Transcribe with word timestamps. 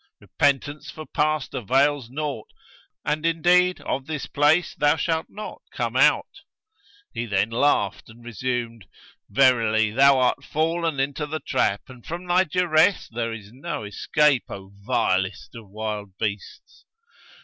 Repentance 0.19 0.89
for 0.89 1.05
past 1.05 1.53
avails 1.53 2.09
naught, 2.09 2.47
and 3.05 3.23
indeed 3.23 3.79
of 3.81 4.07
this 4.07 4.25
place 4.25 4.73
thou 4.73 4.95
shalt 4.95 5.27
not 5.29 5.61
come 5.71 5.95
out.' 5.95 6.41
He 7.13 7.27
then 7.27 7.51
laughed 7.51 8.09
and 8.09 8.25
resumed, 8.25 8.87
'Verily 9.29 9.91
thou 9.91 10.17
art 10.17 10.43
fallen 10.43 10.99
into 10.99 11.27
the 11.27 11.39
trap 11.39 11.81
and 11.87 12.03
from 12.03 12.25
thy 12.25 12.45
duress 12.45 13.09
there 13.09 13.31
is 13.31 13.51
no 13.53 13.83
escape, 13.83 14.45
O 14.49 14.71
vilest 14.73 15.53
of 15.53 15.69
wild 15.69 16.17
beasts!' 16.17 16.83